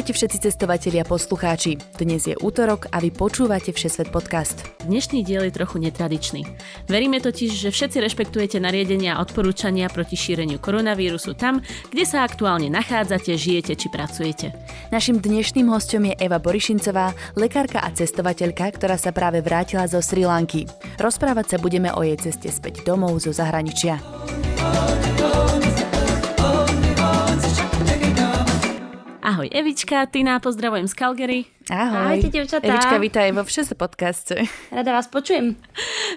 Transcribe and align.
Ahojte 0.00 0.16
všetci 0.16 0.48
cestovatelia 0.48 1.04
a 1.04 1.10
poslucháči. 1.12 1.76
Dnes 2.00 2.24
je 2.24 2.32
útorok 2.32 2.88
a 2.88 3.04
vy 3.04 3.12
počúvate 3.12 3.68
Všesvet 3.68 4.08
podcast. 4.08 4.64
Dnešný 4.88 5.20
diel 5.20 5.44
je 5.44 5.52
trochu 5.52 5.76
netradičný. 5.76 6.40
Veríme 6.88 7.20
totiž, 7.20 7.52
že 7.52 7.68
všetci 7.68 8.08
rešpektujete 8.08 8.64
nariadenia 8.64 9.12
a 9.12 9.20
odporúčania 9.20 9.92
proti 9.92 10.16
šíreniu 10.16 10.56
koronavírusu 10.56 11.36
tam, 11.36 11.60
kde 11.92 12.08
sa 12.08 12.24
aktuálne 12.24 12.72
nachádzate, 12.72 13.36
žijete 13.36 13.76
či 13.76 13.92
pracujete. 13.92 14.56
Našim 14.88 15.20
dnešným 15.20 15.68
hostom 15.68 16.08
je 16.08 16.16
Eva 16.16 16.40
Borišincová, 16.40 17.36
lekárka 17.36 17.84
a 17.84 17.92
cestovateľka, 17.92 18.72
ktorá 18.80 18.96
sa 18.96 19.12
práve 19.12 19.44
vrátila 19.44 19.84
zo 19.84 20.00
Sri 20.00 20.24
Lanky. 20.24 20.64
Rozprávať 20.96 21.44
sa 21.52 21.56
budeme 21.60 21.92
o 21.92 22.00
jej 22.00 22.16
ceste 22.16 22.48
späť 22.48 22.88
domov 22.88 23.20
zo 23.20 23.36
zahraničia. 23.36 24.00
Ahoj 29.40 29.56
Evička, 29.56 30.04
Tina, 30.04 30.36
pozdravujem 30.36 30.84
z 30.84 30.92
Calgary. 30.92 31.40
Ahoj. 31.72 32.12
Ahojte, 32.12 32.28
devčatá. 32.28 32.66
Evička, 32.66 32.96
vítaj 33.00 33.30
vo 33.32 33.46
Všese 33.46 33.72
podcaste. 33.72 34.44
Rada 34.68 34.90
vás 34.90 35.06
počujem. 35.06 35.56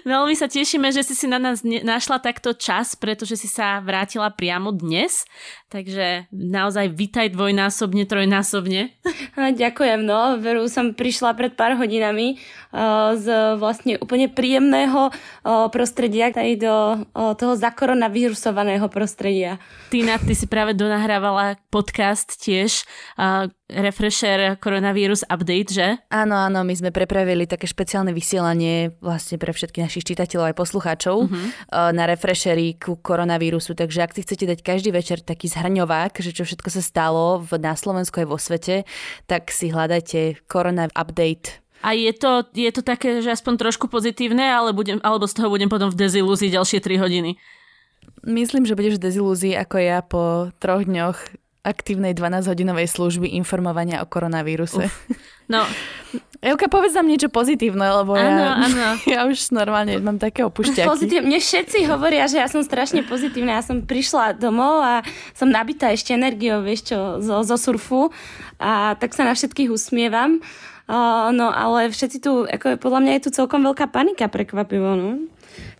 Veľmi 0.04 0.34
sa 0.34 0.50
tešíme, 0.50 0.90
že 0.90 1.06
si 1.06 1.14
si 1.16 1.24
na 1.30 1.38
nás 1.38 1.62
našla 1.62 2.18
takto 2.20 2.52
čas, 2.52 2.98
pretože 2.98 3.38
si 3.38 3.48
sa 3.48 3.80
vrátila 3.80 4.34
priamo 4.34 4.74
dnes. 4.74 5.24
Takže 5.70 6.26
naozaj 6.34 6.90
vítaj 6.92 7.32
dvojnásobne, 7.32 8.02
trojnásobne. 8.02 8.98
Ďakujem, 9.62 10.02
no. 10.02 10.36
Veru 10.42 10.66
som 10.66 10.92
prišla 10.92 11.38
pred 11.38 11.54
pár 11.54 11.78
hodinami 11.78 12.36
z 13.14 13.26
vlastne 13.54 13.94
úplne 14.02 14.26
príjemného 14.26 15.14
prostredia 15.70 16.34
aj 16.34 16.50
do 16.58 16.74
toho 17.38 17.54
zakoronavírusovaného 17.54 18.90
prostredia. 18.90 19.62
Tina, 19.94 20.18
ty 20.18 20.34
si 20.34 20.50
práve 20.50 20.74
donahrávala 20.74 21.62
podcast 21.70 22.42
tiež, 22.42 22.82
uh, 23.18 23.46
Refresher 23.70 24.56
Coronavirus 24.60 25.26
Update, 25.26 25.70
že? 25.72 25.88
Áno, 26.12 26.36
áno, 26.38 26.62
my 26.62 26.74
sme 26.74 26.90
prepravili 26.94 27.48
také 27.48 27.66
špeciálne 27.66 28.14
vysielanie 28.14 28.94
vlastne 29.02 29.40
pre 29.40 29.50
všetkých 29.50 29.84
našich 29.86 30.06
čitateľov 30.06 30.52
aj 30.52 30.56
poslucháčov 30.58 31.16
uh-huh. 31.26 31.46
na 31.90 32.04
refreshery 32.06 32.76
ku 32.78 33.00
koronavírusu, 33.00 33.74
takže 33.74 34.04
ak 34.04 34.14
si 34.14 34.22
chcete 34.22 34.44
dať 34.46 34.58
každý 34.62 34.90
večer 34.94 35.24
taký 35.24 35.50
zhrňovák, 35.50 36.14
že 36.20 36.30
čo 36.30 36.46
všetko 36.46 36.68
sa 36.70 36.82
stalo 36.84 37.42
v, 37.42 37.58
na 37.58 37.74
Slovensku 37.74 38.22
aj 38.22 38.28
vo 38.28 38.38
svete, 38.38 38.86
tak 39.26 39.50
si 39.50 39.72
hľadajte 39.72 40.46
Corona 40.46 40.86
Update 40.92 41.64
a 41.84 41.92
je 41.92 42.16
to, 42.16 42.48
je 42.56 42.72
to 42.72 42.80
také, 42.80 43.20
že 43.20 43.36
aspoň 43.36 43.60
trošku 43.60 43.92
pozitívne, 43.92 44.40
ale 44.40 44.72
budem, 44.72 45.04
alebo 45.04 45.28
z 45.28 45.36
toho 45.36 45.52
budem 45.52 45.68
potom 45.68 45.92
v 45.92 46.00
dezilúzii 46.00 46.48
ďalšie 46.48 46.80
3 46.80 46.96
hodiny? 46.96 47.36
Myslím, 48.24 48.64
že 48.64 48.72
budeš 48.72 48.96
v 48.96 49.04
dezilúzii 49.04 49.52
ako 49.52 49.76
ja 49.76 50.00
po 50.00 50.48
troch 50.56 50.88
dňoch 50.88 51.43
aktívnej 51.64 52.12
12-hodinovej 52.12 52.86
služby 52.92 53.32
informovania 53.40 54.04
o 54.04 54.06
koronavíruse. 54.06 54.86
Uf. 54.86 54.94
No. 55.48 55.64
Euka, 56.44 56.68
povedz 56.68 56.92
nám 56.92 57.08
niečo 57.08 57.32
pozitívne, 57.32 57.88
lebo 57.88 58.12
ano, 58.12 58.44
ja, 58.44 58.52
ano. 58.52 58.86
ja 59.16 59.20
už 59.24 59.48
normálne 59.56 59.96
mám 59.96 60.20
také 60.20 60.44
opušťaky. 60.44 60.84
Pozitívne. 60.84 61.32
Mne 61.32 61.40
všetci 61.40 61.88
hovoria, 61.88 62.28
že 62.28 62.36
ja 62.36 62.48
som 62.52 62.60
strašne 62.60 63.00
pozitívna. 63.00 63.56
Ja 63.56 63.64
som 63.64 63.80
prišla 63.80 64.36
domov 64.36 64.84
a 64.84 65.00
som 65.32 65.48
nabitá 65.48 65.88
ešte 65.88 66.12
energiou, 66.12 66.60
vieš 66.60 66.92
čo, 66.92 67.24
zo, 67.24 67.40
zo 67.48 67.56
surfu 67.56 68.12
a 68.60 68.92
tak 69.00 69.16
sa 69.16 69.24
na 69.24 69.32
všetkých 69.32 69.72
usmievam. 69.72 70.44
Uh, 70.84 71.32
no 71.32 71.48
ale 71.48 71.88
všetci 71.88 72.20
tu, 72.20 72.44
ako 72.44 72.76
podľa 72.76 73.00
mňa 73.00 73.12
je 73.16 73.22
tu 73.24 73.30
celkom 73.32 73.64
veľká 73.64 73.88
panika 73.88 74.28
prekvapivo, 74.28 74.92
no. 75.00 75.10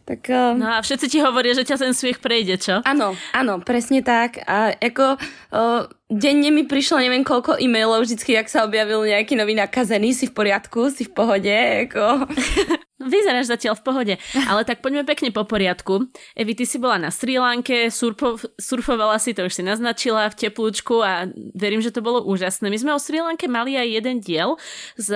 Tak, 0.05 0.21
uh... 0.29 0.53
No 0.55 0.69
a 0.69 0.85
všetci 0.85 1.07
ti 1.09 1.19
hovoria, 1.25 1.57
že 1.57 1.65
ťa 1.65 1.81
ten 1.81 1.93
smiech 1.97 2.21
prejde, 2.21 2.61
čo? 2.61 2.75
Áno, 2.85 3.17
áno, 3.33 3.59
presne 3.65 4.05
tak. 4.05 4.39
A 4.45 4.77
ako 4.77 5.17
uh, 5.17 5.89
denne 6.12 6.53
mi 6.53 6.69
prišlo 6.69 7.01
neviem 7.01 7.25
koľko 7.25 7.57
e-mailov 7.57 8.05
vždycky, 8.05 8.37
ak 8.37 8.53
sa 8.53 8.69
objavil 8.69 9.03
nejaký 9.09 9.34
nový 9.34 9.57
nakazený, 9.57 10.13
si 10.13 10.29
v 10.29 10.37
poriadku, 10.37 10.93
si 10.93 11.09
v 11.09 11.13
pohode, 11.17 11.57
ako... 11.89 12.29
Vyzeráš 13.04 13.53
zatiaľ 13.53 13.75
v 13.78 13.84
pohode. 13.84 14.15
Ale 14.48 14.65
tak 14.65 14.81
poďme 14.81 15.04
pekne 15.04 15.31
po 15.31 15.44
poriadku. 15.44 16.09
Evi, 16.34 16.53
ty 16.56 16.65
si 16.65 16.81
bola 16.81 16.97
na 16.98 17.10
Sri 17.12 17.37
Lanke, 17.37 17.92
surpo, 17.92 18.41
surfovala 18.56 19.20
si, 19.20 19.37
to 19.37 19.47
už 19.47 19.54
si 19.54 19.62
naznačila, 19.62 20.32
v 20.32 20.48
teplúčku 20.48 21.04
a 21.04 21.28
verím, 21.54 21.84
že 21.84 21.92
to 21.92 22.00
bolo 22.00 22.25
úžasné. 22.25 22.72
My 22.72 22.78
sme 22.81 22.92
o 22.97 23.00
Sri 23.00 23.20
Lanke 23.20 23.47
mali 23.47 23.76
aj 23.76 23.88
jeden 24.00 24.16
diel 24.19 24.56
s 24.97 25.12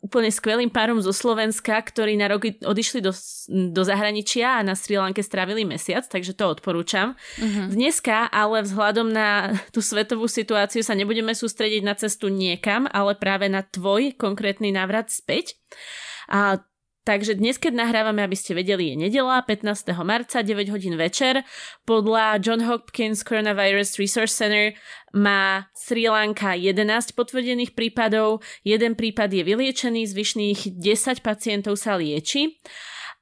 úplne 0.00 0.30
skvelým 0.30 0.70
párom 0.70 1.02
zo 1.02 1.10
Slovenska, 1.10 1.76
ktorí 1.76 2.16
na 2.16 2.30
roky 2.30 2.56
odišli 2.62 3.02
do, 3.02 3.12
do 3.50 3.82
zahraničia 3.82 4.58
a 4.58 4.64
na 4.64 4.78
Sri 4.78 4.96
Lanke 4.96 5.20
strávili 5.20 5.66
mesiac, 5.66 6.06
takže 6.06 6.32
to 6.32 6.48
odporúčam. 6.48 7.18
Uh-huh. 7.38 7.66
Dneska 7.68 8.30
ale 8.30 8.64
vzhľadom 8.64 9.10
na 9.10 9.58
tú 9.74 9.82
svetovú 9.82 10.30
situáciu 10.30 10.80
sa 10.80 10.96
nebudeme 10.96 11.34
sústrediť 11.34 11.82
na 11.82 11.94
cestu 11.98 12.30
niekam, 12.30 12.86
ale 12.88 13.18
práve 13.18 13.50
na 13.50 13.60
tvoj 13.66 14.14
konkrétny 14.14 14.70
návrat 14.70 15.10
späť. 15.10 15.58
A 16.30 16.62
Takže 17.02 17.34
dnes, 17.34 17.58
keď 17.58 17.82
nahrávame, 17.82 18.22
aby 18.22 18.38
ste 18.38 18.54
vedeli, 18.54 18.94
je 18.94 19.10
nedela, 19.10 19.42
15. 19.42 19.90
marca, 20.06 20.38
9 20.38 20.70
hodín 20.70 20.94
večer. 20.94 21.42
Podľa 21.82 22.38
John 22.38 22.62
Hopkins 22.62 23.26
Coronavirus 23.26 23.98
Resource 23.98 24.38
Center 24.38 24.78
má 25.10 25.66
Sri 25.74 26.06
Lanka 26.06 26.54
11 26.54 27.18
potvrdených 27.18 27.74
prípadov, 27.74 28.46
jeden 28.62 28.94
prípad 28.94 29.34
je 29.34 29.42
vyliečený, 29.42 30.06
zvyšných 30.06 30.78
10 30.78 31.26
pacientov 31.26 31.74
sa 31.74 31.98
lieči. 31.98 32.62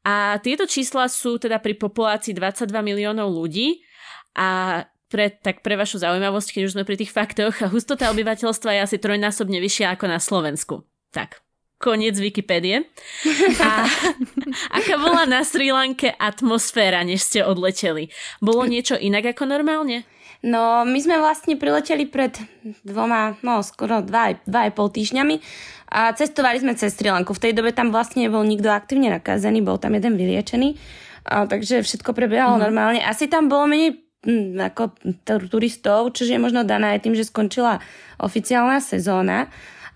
A 0.05 0.37
tieto 0.45 0.69
čísla 0.69 1.09
sú 1.09 1.41
teda 1.41 1.57
pri 1.57 1.73
populácii 1.73 2.37
22 2.37 2.69
miliónov 2.85 3.33
ľudí 3.33 3.81
a 4.37 4.85
pre, 5.09 5.33
tak 5.33 5.65
pre 5.65 5.81
vašu 5.81 6.05
zaujímavosť, 6.05 6.53
keď 6.53 6.63
už 6.69 6.75
sme 6.77 6.85
pri 6.85 7.01
tých 7.01 7.17
faktoch, 7.17 7.57
hustota 7.73 8.13
obyvateľstva 8.13 8.77
je 8.77 8.81
asi 8.85 8.97
trojnásobne 9.01 9.57
vyššia 9.57 9.97
ako 9.97 10.05
na 10.05 10.21
Slovensku. 10.21 10.85
Tak, 11.17 11.41
Koniec 11.81 12.21
Wikipédie. 12.21 12.85
A 13.57 13.89
aká 14.77 14.95
bola 15.01 15.25
na 15.25 15.41
Sri 15.49 15.73
Lanke 15.73 16.13
atmosféra, 16.13 17.01
než 17.01 17.25
ste 17.25 17.41
odleteli? 17.41 18.13
Bolo 18.45 18.69
niečo 18.69 19.01
inak 19.01 19.33
ako 19.33 19.49
normálne? 19.49 20.05
No, 20.45 20.85
my 20.85 20.99
sme 21.01 21.17
vlastne 21.17 21.57
prileteli 21.57 22.05
pred 22.05 22.37
dvoma, 22.85 23.41
no 23.41 23.65
skoro 23.65 24.05
dva, 24.05 24.37
dva 24.45 24.69
aj 24.69 24.73
pol 24.77 24.89
týždňami 24.93 25.37
a 25.93 26.13
cestovali 26.17 26.61
sme 26.61 26.77
cez 26.77 26.93
Sri 26.97 27.09
Lanku. 27.09 27.33
V 27.33 27.49
tej 27.49 27.53
dobe 27.57 27.73
tam 27.73 27.93
vlastne 27.93 28.29
bol 28.29 28.45
nikto 28.45 28.69
aktívne 28.69 29.09
nakazený, 29.13 29.65
bol 29.65 29.81
tam 29.81 29.97
jeden 29.97 30.21
vyliečený, 30.21 30.77
a, 31.29 31.45
takže 31.49 31.85
všetko 31.85 32.13
prebiehalo 32.13 32.57
mm. 32.57 32.63
normálne. 32.65 33.01
Asi 33.05 33.29
tam 33.29 33.49
bolo 33.49 33.69
menej 33.69 34.01
hm, 34.25 34.57
ako 34.69 34.97
turistov, 35.49 36.13
čo 36.17 36.29
je 36.29 36.41
možno 36.41 36.65
dané 36.65 36.97
aj 36.97 37.09
tým, 37.09 37.17
že 37.17 37.29
skončila 37.29 37.81
oficiálna 38.21 38.81
sezóna 38.81 39.49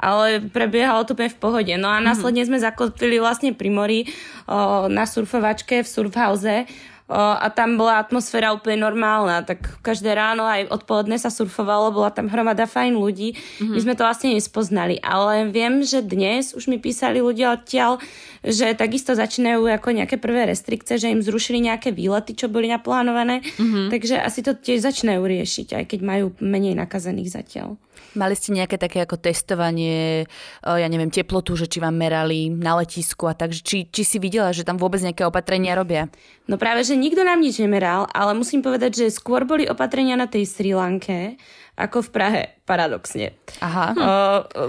ale 0.04 0.44
prebiehalo 0.44 1.08
to 1.08 1.16
úplne 1.16 1.32
v 1.32 1.40
pohode. 1.40 1.74
No 1.80 1.88
a 1.88 1.98
mhm. 1.98 2.04
následne 2.04 2.44
sme 2.44 2.60
zakotvili 2.60 3.16
vlastne 3.16 3.56
pri 3.56 3.70
mori 3.72 4.00
o, 4.44 4.86
na 4.92 5.08
surfovačke 5.08 5.80
v 5.80 5.88
surfhouse 5.88 6.68
a 7.04 7.52
tam 7.52 7.76
bola 7.76 8.00
atmosféra 8.00 8.56
úplne 8.56 8.80
normálna, 8.80 9.44
tak 9.44 9.60
každé 9.84 10.16
ráno 10.16 10.48
aj 10.48 10.72
odpoledne 10.72 11.20
sa 11.20 11.28
surfovalo, 11.28 11.92
bola 11.92 12.08
tam 12.08 12.32
hromada 12.32 12.64
fajn 12.64 12.96
ľudí. 12.96 13.36
Mm-hmm. 13.36 13.74
My 13.76 13.80
sme 13.84 13.94
to 13.94 14.08
vlastne 14.08 14.32
nespoznali, 14.32 14.96
ale 15.04 15.44
viem, 15.52 15.84
že 15.84 16.00
dnes 16.00 16.56
už 16.56 16.64
mi 16.72 16.80
písali 16.80 17.20
ľudia 17.20 17.60
odtiaľ, 17.60 18.00
že 18.44 18.76
takisto 18.76 19.16
začínajú 19.16 19.64
ako 19.72 19.96
nejaké 19.96 20.20
prvé 20.20 20.52
restrikcie, 20.52 21.00
že 21.00 21.08
im 21.08 21.24
zrušili 21.24 21.64
nejaké 21.64 21.96
výlety, 21.96 22.36
čo 22.36 22.52
boli 22.52 22.68
naplánované, 22.68 23.40
mm-hmm. 23.40 23.88
takže 23.88 24.20
asi 24.20 24.44
to 24.44 24.52
tiež 24.52 24.84
začínajú 24.84 25.24
riešiť, 25.24 25.80
aj 25.80 25.84
keď 25.88 26.00
majú 26.04 26.36
menej 26.44 26.76
nakazených 26.76 27.32
zatiaľ. 27.32 27.80
Mali 28.14 28.38
ste 28.38 28.54
nejaké 28.54 28.78
také 28.78 29.02
ako 29.02 29.18
testovanie, 29.18 30.30
ja 30.62 30.86
neviem, 30.86 31.10
teplotu, 31.10 31.58
že 31.58 31.66
či 31.66 31.82
vám 31.82 31.98
merali 31.98 32.46
na 32.46 32.78
letisku 32.78 33.26
a 33.26 33.34
tak, 33.34 33.50
či, 33.50 33.90
či 33.90 34.02
si 34.06 34.22
videla, 34.22 34.54
že 34.54 34.62
tam 34.62 34.78
vôbec 34.78 35.02
nejaké 35.02 35.26
opatrenia 35.26 35.74
robia? 35.74 36.06
No 36.46 36.54
práve, 36.54 36.86
že 36.86 36.94
nikto 36.94 37.26
nám 37.26 37.42
nič 37.42 37.58
nemeral, 37.58 38.06
ale 38.14 38.38
musím 38.38 38.62
povedať, 38.62 39.02
že 39.02 39.14
skôr 39.14 39.42
boli 39.42 39.66
opatrenia 39.66 40.14
na 40.14 40.30
tej 40.30 40.46
Sri 40.46 40.78
Lanke, 40.78 41.40
ako 41.74 42.06
v 42.06 42.10
Prahe, 42.14 42.42
paradoxne. 42.62 43.34
Aha. 43.58 43.86
Hm. 43.90 44.02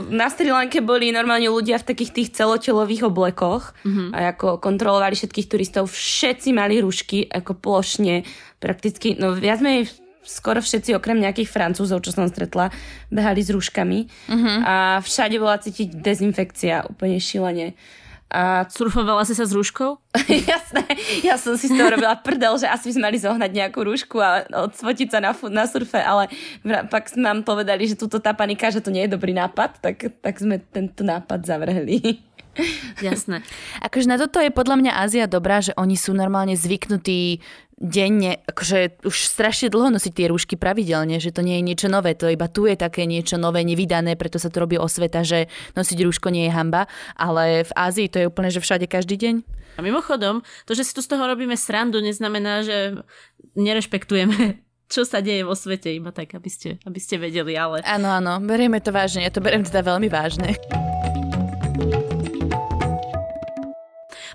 Na 0.09 0.25
Sri 0.33 0.49
Lanke 0.49 0.81
boli 0.81 1.13
normálne 1.13 1.45
ľudia 1.53 1.77
v 1.77 1.93
takých 1.93 2.11
tých 2.17 2.29
celotelových 2.33 3.05
oblekoch 3.13 3.77
mm-hmm. 3.85 4.09
a 4.09 4.33
ako 4.33 4.57
kontrolovali 4.57 5.13
všetkých 5.13 5.49
turistov. 5.49 5.85
Všetci 5.93 6.49
mali 6.57 6.81
rušky, 6.81 7.29
ako 7.29 7.61
plošne, 7.61 8.25
prakticky, 8.57 9.13
no 9.21 9.37
viac 9.37 9.61
menej 9.61 9.85
skoro 10.25 10.57
všetci, 10.57 10.97
okrem 10.97 11.21
nejakých 11.21 11.53
francúzov, 11.53 12.01
čo 12.01 12.09
som 12.09 12.25
stretla, 12.25 12.73
behali 13.13 13.45
s 13.45 13.53
rúškami 13.53 14.09
uh-huh. 14.09 14.57
a 14.65 14.75
všade 15.05 15.37
bola 15.37 15.61
cítiť 15.61 16.01
dezinfekcia 16.01 16.89
úplne 16.89 17.21
šílenie. 17.21 17.77
A 18.33 18.65
surfovala 18.67 19.21
si 19.23 19.37
sa 19.37 19.45
s 19.45 19.53
rúškou? 19.53 20.01
Jasné, 20.51 20.83
ja 21.23 21.35
som 21.35 21.59
si 21.59 21.67
z 21.67 21.75
toho 21.75 21.91
robila 21.91 22.15
prdel, 22.15 22.55
že 22.55 22.67
asi 22.69 22.89
by 22.89 22.93
sme 22.95 23.05
mali 23.11 23.17
zohnať 23.19 23.51
nejakú 23.51 23.79
rúšku 23.83 24.17
a 24.19 24.47
odsvotiť 24.69 25.07
sa 25.11 25.19
na, 25.19 25.31
na 25.51 25.65
surfe, 25.67 25.99
ale 25.99 26.31
pak 26.63 27.15
nám 27.19 27.43
povedali, 27.43 27.89
že 27.89 27.99
túto 27.99 28.23
tá 28.23 28.31
panika, 28.31 28.71
že 28.71 28.79
to 28.79 28.93
nie 28.93 29.05
je 29.05 29.13
dobrý 29.15 29.35
nápad, 29.35 29.83
tak, 29.83 30.09
tak 30.21 30.35
sme 30.39 30.61
tento 30.71 31.03
nápad 31.03 31.43
zavrhli. 31.43 32.23
Jasné. 33.03 33.43
Akože 33.83 34.07
na 34.07 34.15
toto 34.15 34.39
je 34.39 34.51
podľa 34.51 34.79
mňa 34.79 34.91
Ázia 34.95 35.25
dobrá, 35.27 35.59
že 35.59 35.75
oni 35.75 35.99
sú 35.99 36.15
normálne 36.15 36.55
zvyknutí 36.55 37.43
denne, 37.75 38.39
akože 38.47 39.03
už 39.03 39.15
strašne 39.27 39.67
dlho 39.67 39.91
nosiť 39.91 40.13
tie 40.15 40.31
rúšky 40.31 40.55
pravidelne, 40.55 41.19
že 41.19 41.35
to 41.35 41.43
nie 41.43 41.59
je 41.59 41.67
niečo 41.67 41.87
nové, 41.91 42.15
to 42.15 42.31
iba 42.31 42.47
tu 42.47 42.71
je 42.71 42.79
také 42.79 43.03
niečo 43.03 43.35
nové, 43.35 43.67
nevydané, 43.67 44.15
preto 44.15 44.39
sa 44.39 44.47
to 44.47 44.63
robí 44.63 44.79
osveta, 44.79 45.27
že 45.27 45.51
nosiť 45.75 45.97
rúško 46.07 46.31
nie 46.31 46.47
je 46.47 46.55
hamba, 46.55 46.87
ale 47.19 47.67
v 47.67 47.71
Ázii 47.75 48.07
to 48.07 48.17
je 48.23 48.29
úplne, 48.31 48.47
že 48.47 48.63
všade 48.63 48.87
každý 48.87 49.19
deň. 49.19 49.35
A 49.75 49.83
mimochodom, 49.83 50.39
to, 50.63 50.71
že 50.71 50.87
si 50.87 50.95
tu 50.95 51.03
z 51.03 51.11
toho 51.11 51.27
robíme 51.27 51.59
srandu, 51.59 51.99
neznamená, 51.99 52.63
že 52.63 52.95
nerešpektujeme 53.59 54.63
čo 54.85 55.01
sa 55.01 55.17
deje 55.19 55.41
vo 55.41 55.57
svete, 55.57 55.89
iba 55.91 56.13
tak, 56.13 56.37
aby 56.37 56.45
ste, 56.45 56.77
aby 56.85 56.99
ste 57.01 57.17
vedeli, 57.17 57.57
ale... 57.57 57.81
Áno, 57.83 58.05
áno, 58.05 58.37
berieme 58.37 58.77
to 58.77 58.93
vážne, 58.93 59.25
ja 59.25 59.33
to 59.33 59.41
beriem 59.41 59.65
teda 59.65 59.81
veľmi 59.81 60.07
vážne. 60.07 60.53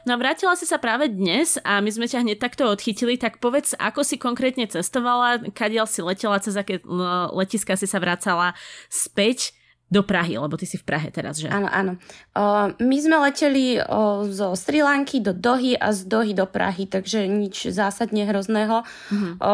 No 0.08 0.16
a 0.16 0.20
vrátila 0.20 0.58
si 0.58 0.66
sa 0.66 0.80
práve 0.82 1.12
dnes 1.12 1.60
a 1.62 1.78
my 1.78 1.90
sme 1.92 2.10
ťa 2.10 2.24
hneď 2.24 2.42
takto 2.42 2.66
odchytili, 2.66 3.14
tak 3.14 3.38
povedz, 3.38 3.78
ako 3.78 4.02
si 4.02 4.18
konkrétne 4.18 4.66
cestovala, 4.66 5.44
kadiaľ 5.54 5.86
si 5.86 6.02
letela, 6.02 6.42
cez 6.42 6.58
aké 6.58 6.82
letiska 7.30 7.78
si 7.78 7.86
sa 7.86 8.02
vracala 8.02 8.56
späť 8.90 9.54
do 9.90 10.06
Prahy, 10.06 10.38
lebo 10.38 10.54
ty 10.54 10.70
si 10.70 10.78
v 10.78 10.86
Prahe 10.86 11.10
teraz, 11.10 11.42
že? 11.42 11.50
Áno, 11.50 11.66
áno. 11.66 11.98
O, 12.38 12.70
my 12.78 12.96
sme 13.02 13.18
leteli 13.26 13.82
o, 13.82 14.22
zo 14.30 14.54
Sri 14.54 14.86
Lanky 14.86 15.18
do 15.18 15.34
Dohy 15.34 15.74
a 15.74 15.90
z 15.90 16.06
Dohy 16.06 16.32
do 16.32 16.46
Prahy, 16.46 16.86
takže 16.86 17.26
nič 17.26 17.74
zásadne 17.74 18.22
hrozného. 18.22 18.86
Mm-hmm. 18.86 19.32
O, 19.42 19.52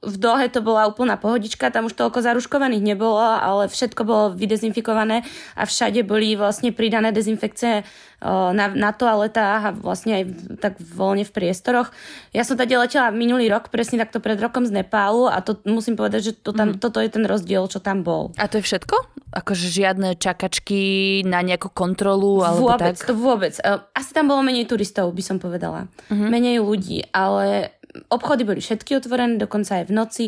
v 0.00 0.16
Dohe 0.16 0.48
to 0.48 0.64
bola 0.64 0.88
úplná 0.88 1.20
pohodička, 1.20 1.68
tam 1.68 1.84
už 1.84 1.92
toľko 1.92 2.24
zaruškovaných 2.24 2.80
nebolo, 2.80 3.20
ale 3.20 3.68
všetko 3.68 4.00
bolo 4.08 4.24
vydezinfikované 4.32 5.28
a 5.52 5.68
všade 5.68 6.00
boli 6.08 6.40
vlastne 6.40 6.72
pridané 6.72 7.12
dezinfekcie 7.12 7.84
na, 8.24 8.66
na 8.72 8.90
toaletách 8.96 9.60
a 9.60 9.70
vlastne 9.76 10.12
aj 10.16 10.24
tak 10.56 10.80
voľne 10.80 11.28
v 11.28 11.32
priestoroch. 11.36 11.92
Ja 12.32 12.48
som 12.48 12.56
tady 12.56 12.80
letela 12.80 13.12
minulý 13.12 13.52
rok, 13.52 13.68
presne 13.68 14.00
takto 14.00 14.24
pred 14.24 14.40
rokom 14.40 14.64
z 14.64 14.72
Nepálu 14.80 15.28
a 15.28 15.44
to 15.44 15.60
musím 15.68 16.00
povedať, 16.00 16.32
že 16.32 16.32
to 16.32 16.56
tam, 16.56 16.76
mm. 16.76 16.80
toto 16.80 16.96
je 17.04 17.12
ten 17.12 17.24
rozdiel, 17.28 17.68
čo 17.68 17.84
tam 17.84 18.00
bol. 18.00 18.32
A 18.40 18.48
to 18.48 18.56
je 18.60 18.64
všetko? 18.64 18.96
Akože 19.36 19.68
žiadne 19.68 20.16
čakačky 20.16 21.20
na 21.28 21.44
nejakú 21.44 21.68
kontrolu? 21.68 22.40
Alebo 22.40 22.72
vôbec, 22.72 22.96
tak? 22.96 23.04
to 23.04 23.12
vôbec. 23.12 23.52
Asi 23.92 24.10
tam 24.16 24.32
bolo 24.32 24.40
menej 24.40 24.64
turistov, 24.64 25.12
by 25.12 25.20
som 25.20 25.36
povedala. 25.36 25.92
Mm-hmm. 26.08 26.28
Menej 26.32 26.56
ľudí, 26.64 27.04
ale 27.12 27.76
obchody 28.08 28.46
boli 28.46 28.60
všetky 28.62 28.96
otvorené, 28.96 29.38
dokonca 29.38 29.82
aj 29.82 29.84
v 29.88 29.92
noci. 29.92 30.24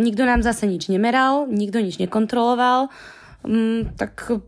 nikto 0.00 0.22
nám 0.24 0.40
zase 0.40 0.64
nič 0.64 0.88
nemeral, 0.88 1.48
nikto 1.48 1.80
nič 1.80 2.00
nekontroloval. 2.00 2.88
Mm, 3.44 3.94
tak 3.96 4.42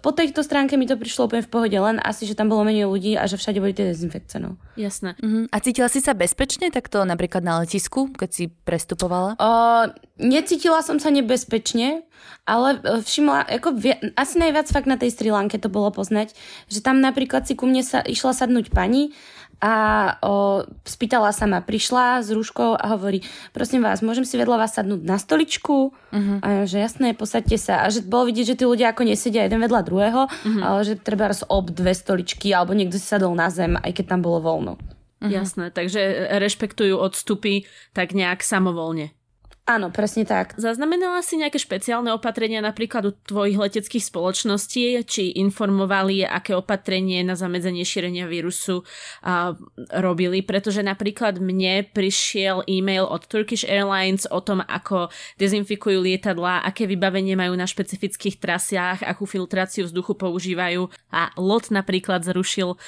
po 0.00 0.10
tejto 0.12 0.40
stránke 0.40 0.76
mi 0.80 0.88
to 0.88 0.96
prišlo 0.96 1.28
úplne 1.28 1.44
v 1.44 1.52
pohode, 1.52 1.76
len 1.76 2.00
asi, 2.00 2.24
že 2.24 2.36
tam 2.36 2.48
bolo 2.48 2.64
menej 2.64 2.88
ľudí 2.88 3.14
a 3.14 3.28
že 3.28 3.36
všade 3.36 3.60
boli 3.60 3.76
tie 3.76 3.92
dezinfekcie. 3.92 4.40
No. 4.40 4.56
Jasné. 4.74 5.14
Uh-huh. 5.20 5.44
A 5.52 5.56
cítila 5.60 5.92
si 5.92 6.00
sa 6.00 6.16
bezpečne 6.16 6.72
takto 6.72 7.04
napríklad 7.04 7.44
na 7.44 7.60
letisku, 7.62 8.08
keď 8.12 8.30
si 8.32 8.44
prestupovala? 8.48 9.36
O, 9.36 9.50
necítila 10.20 10.80
som 10.80 10.96
sa 10.96 11.12
nebezpečne, 11.12 12.08
ale 12.48 12.80
e, 12.80 13.04
všimla, 13.04 13.48
ako 13.60 13.68
vie, 13.76 13.94
asi 14.16 14.40
najviac 14.40 14.66
fakt 14.72 14.88
na 14.88 14.96
tej 14.96 15.12
Sri 15.12 15.28
Lanke 15.28 15.60
to 15.60 15.68
bolo 15.68 15.92
poznať, 15.92 16.32
že 16.72 16.80
tam 16.80 17.04
napríklad 17.04 17.44
si 17.44 17.52
ku 17.52 17.68
mne 17.68 17.84
sa, 17.84 18.00
išla 18.00 18.32
sadnúť 18.32 18.72
pani 18.72 19.12
a 19.58 19.74
o, 20.22 20.62
spýtala 20.86 21.34
sa 21.34 21.50
ma, 21.50 21.58
prišla 21.58 22.22
s 22.22 22.30
rúškou 22.30 22.78
a 22.78 22.94
hovorí, 22.94 23.26
prosím 23.50 23.82
vás, 23.82 24.06
môžem 24.06 24.22
si 24.22 24.38
vedľa 24.38 24.56
vás 24.62 24.78
sadnúť 24.78 25.02
na 25.02 25.18
stoličku? 25.18 25.90
Uh-huh. 25.90 26.38
A 26.46 26.62
že 26.62 26.78
jasné, 26.78 27.10
posaďte 27.10 27.58
sa. 27.58 27.82
A 27.82 27.90
že 27.90 28.06
bolo 28.06 28.30
vidieť, 28.30 28.54
že 28.54 28.58
tí 28.62 28.64
ľudia 28.64 28.94
ako 28.94 29.02
nesedia 29.02 29.42
jeden 29.42 29.58
vedľa 29.58 29.80
druhého, 29.82 30.22
uh-huh. 30.30 30.62
ale 30.62 30.86
že 30.86 30.94
treba 30.94 31.26
raz 31.34 31.42
ob 31.50 31.74
dve 31.74 31.90
stoličky, 31.90 32.54
alebo 32.54 32.70
niekto 32.70 33.02
si 33.02 33.06
sadol 33.10 33.34
na 33.34 33.50
zem, 33.50 33.74
aj 33.74 33.98
keď 33.98 34.14
tam 34.14 34.20
bolo 34.22 34.38
voľno. 34.38 34.74
Uh-huh. 34.78 35.26
Jasné, 35.26 35.74
takže 35.74 36.30
rešpektujú 36.38 36.94
odstupy 36.94 37.66
tak 37.90 38.14
nejak 38.14 38.46
samovolne. 38.46 39.17
Áno, 39.68 39.92
presne 39.92 40.24
tak. 40.24 40.56
Zaznamenala 40.56 41.20
si 41.20 41.36
nejaké 41.36 41.60
špeciálne 41.60 42.08
opatrenia 42.16 42.64
napríklad 42.64 43.04
u 43.04 43.12
tvojich 43.12 43.60
leteckých 43.60 44.00
spoločností, 44.00 45.04
či 45.04 45.36
informovali, 45.36 46.24
aké 46.24 46.56
opatrenie 46.56 47.20
na 47.20 47.36
zamedzenie 47.36 47.84
šírenia 47.84 48.24
vírusu 48.24 48.88
a, 49.20 49.52
robili? 49.92 50.40
Pretože 50.40 50.80
napríklad 50.80 51.36
mne 51.44 51.84
prišiel 51.84 52.64
e-mail 52.64 53.04
od 53.04 53.28
Turkish 53.28 53.68
Airlines 53.68 54.24
o 54.32 54.40
tom, 54.40 54.64
ako 54.64 55.12
dezinfikujú 55.36 56.00
lietadlá, 56.00 56.64
aké 56.64 56.88
vybavenie 56.88 57.36
majú 57.36 57.52
na 57.52 57.68
špecifických 57.68 58.40
trasiach, 58.40 59.04
akú 59.04 59.28
filtráciu 59.28 59.84
vzduchu 59.84 60.16
používajú 60.16 60.88
a 61.12 61.28
LOT 61.36 61.68
napríklad 61.68 62.24
zrušil 62.24 62.80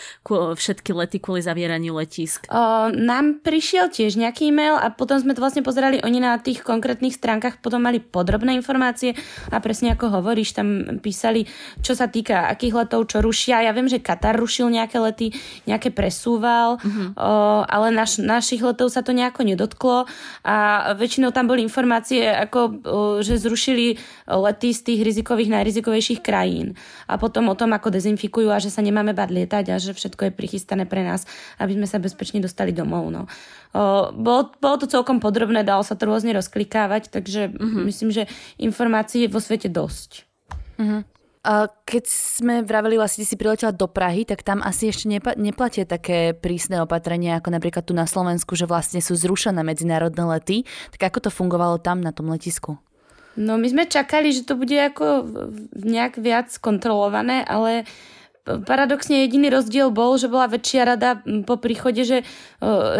všetky 0.56 0.96
lety 0.96 1.20
kvôli 1.20 1.44
zavieraniu 1.44 1.92
letisk. 2.00 2.48
O, 2.48 2.88
nám 2.88 3.44
prišiel 3.44 3.92
tiež 3.92 4.16
nejaký 4.16 4.48
e-mail 4.48 4.80
a 4.80 4.88
potom 4.88 5.20
sme 5.20 5.36
to 5.36 5.44
vlastne 5.44 5.60
pozerali 5.60 6.00
oni 6.00 6.24
na 6.24 6.40
tých 6.40 6.69
konkrétnych 6.70 7.18
stránkach 7.18 7.58
potom 7.58 7.82
mali 7.82 7.98
podrobné 7.98 8.54
informácie 8.54 9.18
a 9.50 9.58
presne 9.58 9.98
ako 9.98 10.22
hovoríš, 10.22 10.54
tam 10.54 11.02
písali, 11.02 11.50
čo 11.82 11.98
sa 11.98 12.06
týka 12.06 12.46
akých 12.46 12.86
letov, 12.86 13.10
čo 13.10 13.18
rušia. 13.18 13.66
Ja 13.66 13.74
viem, 13.74 13.90
že 13.90 13.98
Katar 13.98 14.38
rušil 14.38 14.70
nejaké 14.70 15.02
lety, 15.02 15.34
nejaké 15.66 15.90
presúval, 15.90 16.78
uh-huh. 16.78 17.18
o, 17.18 17.32
ale 17.66 17.90
naš, 17.90 18.22
našich 18.22 18.62
letov 18.62 18.94
sa 18.94 19.02
to 19.02 19.10
nejako 19.10 19.42
nedotklo 19.42 20.06
a 20.46 20.56
väčšinou 20.94 21.34
tam 21.34 21.50
boli 21.50 21.66
informácie, 21.66 22.30
ako, 22.30 22.60
o, 22.60 22.70
že 23.18 23.42
zrušili 23.42 23.98
lety 24.30 24.70
z 24.70 24.80
tých 24.86 25.00
rizikových, 25.02 25.50
najrizikovejších 25.50 26.20
krajín 26.22 26.78
a 27.10 27.18
potom 27.18 27.50
o 27.50 27.58
tom, 27.58 27.74
ako 27.74 27.90
dezinfikujú 27.90 28.52
a 28.54 28.62
že 28.62 28.70
sa 28.70 28.84
nemáme 28.84 29.10
bať 29.16 29.28
lietať 29.34 29.64
a 29.72 29.76
že 29.82 29.96
všetko 29.96 30.30
je 30.30 30.36
prichystané 30.36 30.84
pre 30.86 31.02
nás, 31.02 31.26
aby 31.58 31.74
sme 31.74 31.86
sa 31.88 31.98
bezpečne 31.98 32.38
dostali 32.38 32.70
domov. 32.70 33.10
No. 33.10 33.26
Bolo, 33.70 34.50
bolo 34.58 34.76
to 34.82 34.90
celkom 34.90 35.22
podrobné, 35.22 35.62
dalo 35.62 35.86
sa 35.86 35.94
to 35.94 36.06
rôzne 36.06 36.34
rozkladať 36.34 36.58
klikávať, 36.60 37.02
takže 37.14 37.54
uh-huh. 37.54 37.86
myslím, 37.86 38.10
že 38.10 38.26
informácií 38.58 39.24
je 39.24 39.32
vo 39.32 39.38
svete 39.38 39.70
dosť. 39.70 40.26
Uh-huh. 40.76 41.06
A 41.40 41.72
keď 41.88 42.04
sme 42.04 42.60
vraveli, 42.60 43.00
vlastne 43.00 43.24
si 43.24 43.32
priletela 43.32 43.72
do 43.72 43.88
Prahy, 43.88 44.28
tak 44.28 44.44
tam 44.44 44.60
asi 44.60 44.92
ešte 44.92 45.08
nepa- 45.08 45.38
neplatia 45.40 45.88
také 45.88 46.36
prísne 46.36 46.84
opatrenia, 46.84 47.40
ako 47.40 47.48
napríklad 47.48 47.86
tu 47.86 47.96
na 47.96 48.04
Slovensku, 48.04 48.58
že 48.58 48.68
vlastne 48.68 49.00
sú 49.00 49.16
zrušené 49.16 49.64
medzinárodné 49.64 50.20
lety. 50.26 50.68
Tak 50.92 51.14
ako 51.14 51.18
to 51.24 51.30
fungovalo 51.32 51.80
tam 51.80 52.04
na 52.04 52.12
tom 52.12 52.28
letisku? 52.28 52.76
No 53.40 53.56
my 53.56 53.72
sme 53.72 53.88
čakali, 53.88 54.36
že 54.36 54.44
to 54.44 54.58
bude 54.58 54.74
ako 54.74 55.24
nejak 55.72 56.20
viac 56.20 56.52
kontrolované, 56.60 57.40
ale 57.46 57.88
uh, 57.88 58.19
paradoxne 58.44 59.22
jediný 59.24 59.52
rozdiel 59.52 59.92
bol, 59.92 60.16
že 60.16 60.26
bola 60.26 60.48
väčšia 60.48 60.82
rada 60.82 61.20
po 61.46 61.60
príchode, 61.60 62.02
že 62.02 62.24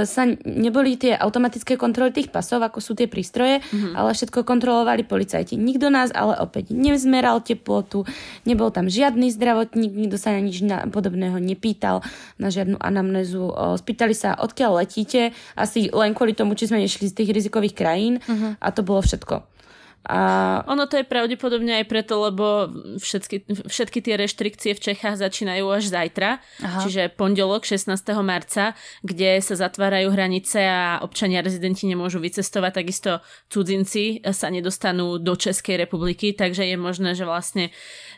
sa 0.04 0.23
neboli 0.44 1.00
tie 1.00 1.16
automatické 1.16 1.75
kontroly 1.80 2.12
tých 2.12 2.28
pasov, 2.28 2.61
ako 2.62 2.78
sú 2.78 2.92
tie 2.94 3.09
prístroje, 3.11 3.61
mm-hmm. 3.61 3.97
ale 3.97 4.12
všetko 4.12 4.44
kontrolovali 4.47 5.02
policajti. 5.04 5.56
Nikto 5.56 5.88
nás 5.88 6.12
ale 6.12 6.37
opäť 6.38 6.70
nezmeral 6.76 7.40
teplotu, 7.40 8.04
nebol 8.44 8.68
tam 8.70 8.87
žiadny 8.87 9.32
zdravotník, 9.32 9.92
nikto 9.92 10.16
sa 10.20 10.37
na 10.37 10.40
nič 10.44 10.62
na, 10.62 10.87
podobného 10.87 11.40
nepýtal, 11.40 12.04
na 12.37 12.49
žiadnu 12.52 12.78
anamnézu. 12.78 13.50
Spýtali 13.80 14.14
sa, 14.14 14.37
odkiaľ 14.38 14.85
letíte, 14.85 15.32
asi 15.56 15.90
len 15.90 16.12
kvôli 16.12 16.37
tomu, 16.37 16.54
či 16.54 16.68
sme 16.68 16.80
nešli 16.85 17.11
z 17.11 17.16
tých 17.16 17.30
rizikových 17.32 17.75
krajín 17.75 18.20
mm-hmm. 18.20 18.61
a 18.61 18.68
to 18.70 18.85
bolo 18.85 19.00
všetko. 19.02 19.60
A... 20.09 20.64
Ono 20.64 20.88
to 20.88 20.97
je 20.97 21.04
pravdepodobne 21.04 21.76
aj 21.76 21.85
preto, 21.85 22.25
lebo 22.25 22.73
všetky, 22.97 23.69
všetky 23.69 24.00
tie 24.00 24.16
reštrikcie 24.16 24.73
v 24.73 24.80
Čechách 24.80 25.21
začínajú 25.21 25.69
až 25.69 25.92
zajtra, 25.92 26.40
Aha. 26.40 26.80
čiže 26.80 27.12
pondelok 27.12 27.69
16. 27.69 27.92
marca, 28.25 28.73
kde 29.04 29.45
sa 29.45 29.61
zatvárajú 29.61 30.09
hranice 30.09 30.64
a 30.64 31.04
občania 31.04 31.45
rezidenti 31.45 31.85
nemôžu 31.85 32.16
vycestovať, 32.16 32.73
takisto 32.80 33.21
cudzinci 33.52 34.25
sa 34.33 34.49
nedostanú 34.49 35.21
do 35.21 35.37
Českej 35.37 35.85
republiky, 35.85 36.33
takže 36.33 36.64
je 36.64 36.80
možné, 36.80 37.12
že 37.12 37.28
vlastne 37.28 37.69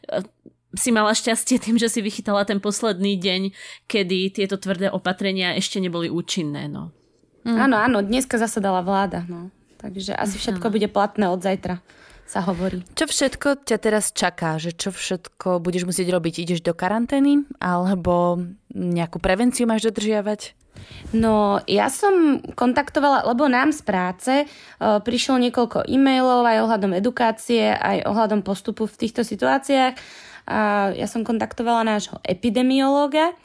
e, 0.07 0.23
si 0.79 0.95
mala 0.95 1.19
šťastie 1.19 1.59
tým, 1.59 1.83
že 1.83 1.91
si 1.91 1.99
vychytala 1.99 2.47
ten 2.47 2.63
posledný 2.63 3.19
deň, 3.19 3.43
kedy 3.91 4.39
tieto 4.39 4.55
tvrdé 4.55 4.87
opatrenia 4.87 5.59
ešte 5.59 5.83
neboli 5.83 6.07
účinné. 6.07 6.71
No. 6.71 6.95
Mm. 7.43 7.59
Áno, 7.59 7.77
áno, 7.77 7.99
dneska 8.07 8.39
zasadala 8.39 8.87
vláda. 8.87 9.27
No. 9.27 9.51
Takže 9.83 10.15
asi 10.15 10.39
všetko 10.39 10.71
bude 10.71 10.87
platné 10.89 11.27
od 11.27 11.43
zajtra 11.43 11.83
sa 12.33 12.41
hovorí. 12.49 12.81
Čo 12.97 13.13
všetko 13.13 13.69
ťa 13.69 13.77
teraz 13.77 14.09
čaká? 14.17 14.57
Že 14.57 14.71
čo 14.81 14.89
všetko 14.89 15.61
budeš 15.61 15.85
musieť 15.85 16.17
robiť? 16.17 16.41
Ideš 16.41 16.65
do 16.65 16.73
karantény? 16.73 17.45
Alebo 17.61 18.41
nejakú 18.73 19.21
prevenciu 19.21 19.69
máš 19.69 19.93
dodržiavať? 19.93 20.57
No, 21.13 21.61
ja 21.69 21.93
som 21.93 22.41
kontaktovala, 22.57 23.29
lebo 23.29 23.45
nám 23.45 23.77
z 23.77 23.81
práce 23.85 24.33
uh, 24.49 24.99
prišlo 25.05 25.37
niekoľko 25.45 25.85
e-mailov 25.85 26.49
aj 26.49 26.65
ohľadom 26.65 26.97
edukácie, 26.97 27.69
aj 27.77 28.09
ohľadom 28.09 28.41
postupu 28.41 28.89
v 28.89 28.97
týchto 28.97 29.21
situáciách. 29.21 29.93
A 30.49 30.91
ja 30.97 31.07
som 31.07 31.23
kontaktovala 31.23 31.87
nášho 31.87 32.19
epidemiológa 32.25 33.37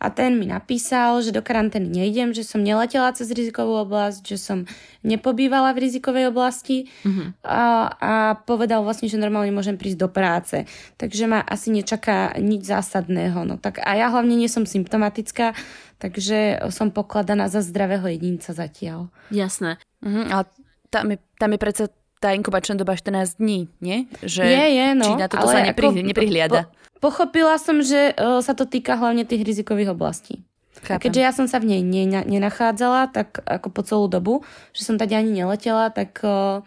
a 0.00 0.08
ten 0.08 0.40
mi 0.40 0.48
napísal, 0.48 1.20
že 1.20 1.28
do 1.28 1.44
karantény 1.44 1.92
nejdem, 1.92 2.32
že 2.32 2.40
som 2.40 2.64
neletela 2.64 3.12
cez 3.12 3.28
rizikovú 3.28 3.84
oblasť, 3.84 4.24
že 4.24 4.38
som 4.40 4.58
nepobývala 5.04 5.76
v 5.76 5.84
rizikovej 5.84 6.32
oblasti 6.32 6.88
mm-hmm. 7.04 7.44
a, 7.44 7.62
a 8.00 8.12
povedal 8.48 8.80
vlastne, 8.80 9.12
že 9.12 9.20
normálne 9.20 9.52
môžem 9.52 9.76
prísť 9.76 10.00
do 10.00 10.08
práce. 10.08 10.64
Takže 10.96 11.28
ma 11.28 11.44
asi 11.44 11.68
nečaká 11.68 12.32
nič 12.40 12.64
zásadného. 12.64 13.44
No 13.44 13.60
tak 13.60 13.84
a 13.84 13.92
ja 13.92 14.08
hlavne 14.08 14.40
nie 14.40 14.48
som 14.48 14.64
symptomatická, 14.64 15.52
takže 16.00 16.64
som 16.72 16.88
pokladaná 16.88 17.52
za 17.52 17.60
zdravého 17.60 18.08
jedinca 18.08 18.56
zatiaľ. 18.56 19.12
Jasné. 19.28 19.76
Mm-hmm, 20.00 20.26
ale 20.32 20.44
tam 20.88 21.06
je, 21.12 21.18
tam 21.36 21.50
je 21.52 21.60
predsa 21.60 21.84
tá 22.20 22.36
inkubačná 22.36 22.76
doba 22.76 22.94
14 22.94 23.40
dní, 23.40 23.72
nie? 23.80 24.04
Že, 24.20 24.44
je, 24.44 24.64
je, 24.76 24.86
no. 24.92 25.06
Či 25.08 25.12
na 25.16 25.26
toto 25.26 25.48
sa 25.48 25.64
nepri, 25.64 25.88
ako, 25.88 26.04
neprihliada? 26.04 26.60
Po, 27.00 27.08
Pochopila 27.08 27.56
som, 27.56 27.80
že 27.80 28.12
uh, 28.12 28.44
sa 28.44 28.52
to 28.52 28.68
týka 28.68 29.00
hlavne 29.00 29.24
tých 29.24 29.40
rizikových 29.40 29.96
oblastí. 29.96 30.44
Chápem. 30.84 31.00
A 31.00 31.02
keďže 31.02 31.24
ja 31.24 31.32
som 31.32 31.48
sa 31.48 31.56
v 31.60 31.76
nej 31.76 31.82
nenachádzala, 32.28 33.08
tak 33.12 33.40
ako 33.48 33.68
po 33.72 33.80
celú 33.82 34.06
dobu, 34.06 34.44
že 34.76 34.84
som 34.84 35.00
tady 35.00 35.16
ani 35.16 35.42
neletela, 35.44 35.88
tak, 35.88 36.20
uh, 36.20 36.60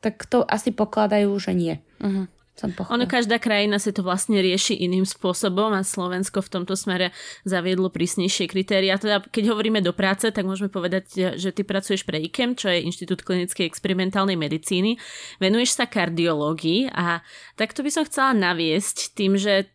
tak 0.00 0.24
to 0.24 0.40
asi 0.48 0.72
pokladajú, 0.72 1.36
že 1.36 1.52
nie. 1.52 1.74
Uh-huh 2.00 2.26
som 2.58 2.74
Ono, 2.90 3.06
každá 3.06 3.38
krajina 3.38 3.78
si 3.78 3.94
to 3.94 4.02
vlastne 4.02 4.42
rieši 4.42 4.74
iným 4.74 5.06
spôsobom 5.06 5.70
a 5.70 5.86
Slovensko 5.86 6.42
v 6.42 6.50
tomto 6.58 6.74
smere 6.74 7.14
zaviedlo 7.46 7.88
prísnejšie 7.88 8.50
kritéria. 8.50 8.98
Teda, 8.98 9.22
keď 9.22 9.54
hovoríme 9.54 9.78
do 9.78 9.94
práce, 9.94 10.26
tak 10.34 10.42
môžeme 10.42 10.66
povedať, 10.66 11.38
že 11.38 11.54
ty 11.54 11.62
pracuješ 11.62 12.02
pre 12.02 12.18
IKEM, 12.18 12.58
čo 12.58 12.66
je 12.66 12.82
Inštitút 12.82 13.22
klinickej 13.22 13.62
experimentálnej 13.64 14.34
medicíny. 14.34 14.98
Venuješ 15.38 15.78
sa 15.78 15.86
kardiológii 15.86 16.90
a 16.90 17.22
takto 17.54 17.86
by 17.86 17.90
som 17.94 18.02
chcela 18.04 18.34
naviesť 18.34 19.14
tým, 19.14 19.38
že 19.38 19.70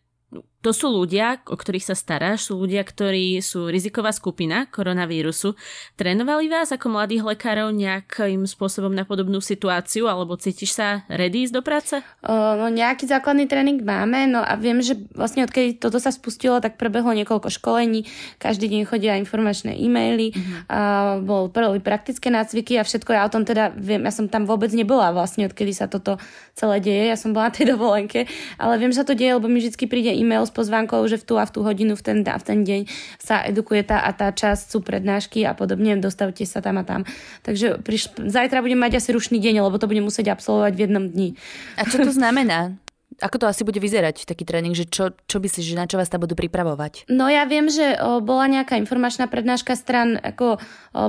to 0.64 0.72
sú 0.72 0.88
ľudia, 0.88 1.44
o 1.44 1.60
ktorých 1.60 1.92
sa 1.92 1.92
staráš, 1.92 2.48
sú 2.48 2.56
ľudia, 2.56 2.80
ktorí 2.80 3.44
sú 3.44 3.68
riziková 3.68 4.16
skupina 4.16 4.64
koronavírusu. 4.72 5.52
Trénovali 6.00 6.48
vás 6.48 6.72
ako 6.72 6.88
mladých 6.88 7.36
lekárov 7.36 7.68
nejakým 7.68 8.48
spôsobom 8.48 8.88
na 8.88 9.04
podobnú 9.04 9.44
situáciu, 9.44 10.08
alebo 10.08 10.40
cítiš 10.40 10.72
sa 10.72 11.04
ready 11.12 11.44
ísť 11.44 11.52
do 11.52 11.60
práce? 11.60 12.00
O, 12.24 12.32
no 12.56 12.72
nejaký 12.72 13.04
základný 13.04 13.44
tréning 13.44 13.84
máme, 13.84 14.24
no 14.24 14.40
a 14.40 14.56
viem, 14.56 14.80
že 14.80 14.96
vlastne 15.12 15.44
odkedy 15.44 15.76
toto 15.76 16.00
sa 16.00 16.08
spustilo, 16.08 16.64
tak 16.64 16.80
prebehlo 16.80 17.12
niekoľko 17.12 17.52
školení, 17.52 18.08
každý 18.40 18.72
deň 18.72 18.88
chodia 18.88 19.20
informačné 19.20 19.76
e-maily, 19.76 20.32
mm-hmm. 20.32 20.72
a 20.72 20.80
bol 21.20 21.52
prvý 21.52 21.84
praktické 21.84 22.32
nácviky 22.32 22.80
a 22.80 22.88
všetko, 22.88 23.12
ja 23.12 23.28
o 23.28 23.32
tom 23.32 23.44
teda 23.44 23.76
viem, 23.76 24.00
ja 24.00 24.12
som 24.16 24.32
tam 24.32 24.48
vôbec 24.48 24.72
nebola 24.72 25.12
vlastne, 25.12 25.44
odkedy 25.44 25.76
sa 25.76 25.92
toto 25.92 26.16
celé 26.56 26.80
deje, 26.80 27.12
ja 27.12 27.20
som 27.20 27.36
bola 27.36 27.52
na 27.52 27.52
tej 27.52 27.76
dovolenke, 27.76 28.24
ale 28.56 28.80
viem, 28.80 28.88
že 28.88 29.04
sa 29.04 29.06
to 29.06 29.12
deje, 29.12 29.36
lebo 29.36 29.44
mi 29.44 29.60
vždy 29.60 29.84
príde 29.84 30.08
e-mail 30.16 30.53
pozvánkou, 30.54 31.02
že 31.10 31.18
v 31.18 31.24
tú 31.26 31.34
a 31.36 31.44
v 31.44 31.52
tú 31.52 31.60
hodinu, 31.66 31.98
v 31.98 32.02
ten, 32.02 32.18
v 32.22 32.44
ten 32.46 32.58
deň 32.62 32.80
sa 33.18 33.42
edukuje 33.42 33.82
tá 33.82 34.06
a 34.06 34.14
tá 34.14 34.30
časť, 34.30 34.70
sú 34.70 34.78
prednášky 34.80 35.42
a 35.42 35.52
podobne, 35.52 35.98
dostavte 35.98 36.46
sa 36.46 36.62
tam 36.62 36.78
a 36.78 36.84
tam. 36.86 37.02
Takže 37.42 37.82
priš, 37.82 38.14
zajtra 38.14 38.62
budem 38.62 38.78
mať 38.78 39.02
asi 39.02 39.10
rušný 39.10 39.42
deň, 39.42 39.66
lebo 39.66 39.76
to 39.76 39.90
budem 39.90 40.06
musieť 40.06 40.32
absolvovať 40.32 40.72
v 40.78 40.82
jednom 40.86 41.04
dni. 41.10 41.28
A 41.74 41.82
čo 41.84 41.98
to 41.98 42.14
znamená? 42.14 42.78
Ako 43.22 43.38
to 43.38 43.46
asi 43.46 43.62
bude 43.62 43.78
vyzerať, 43.78 44.26
taký 44.26 44.42
tréning, 44.42 44.74
že 44.74 44.90
čo, 44.90 45.14
čo 45.30 45.38
myslíš, 45.38 45.70
že 45.70 45.78
na 45.78 45.86
čo 45.86 46.02
vás 46.02 46.10
tam 46.10 46.26
budú 46.26 46.34
pripravovať? 46.34 47.06
No 47.06 47.30
ja 47.30 47.46
viem, 47.46 47.70
že 47.70 47.94
o, 47.94 48.18
bola 48.18 48.50
nejaká 48.50 48.74
informačná 48.74 49.30
prednáška 49.30 49.78
stran 49.78 50.18
ako 50.18 50.58
o, 50.58 50.58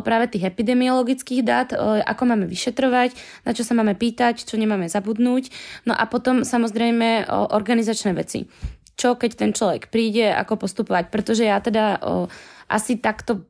práve 0.06 0.30
tých 0.30 0.46
epidemiologických 0.46 1.42
dát, 1.42 1.74
o, 1.74 1.98
ako 1.98 2.24
máme 2.30 2.46
vyšetrovať, 2.46 3.18
na 3.50 3.58
čo 3.58 3.66
sa 3.66 3.74
máme 3.74 3.98
pýtať, 3.98 4.46
čo 4.46 4.54
nemáme 4.62 4.86
zabudnúť. 4.86 5.50
No 5.90 5.98
a 5.98 6.06
potom 6.06 6.46
samozrejme 6.46 7.26
o, 7.26 7.50
organizačné 7.58 8.14
veci 8.14 8.46
čo 9.06 9.14
keď 9.14 9.32
ten 9.38 9.52
človek 9.54 9.94
príde, 9.94 10.34
ako 10.34 10.66
postupovať, 10.66 11.14
pretože 11.14 11.46
ja 11.46 11.62
teda 11.62 12.02
o, 12.02 12.26
asi 12.66 12.98
takto 12.98 13.46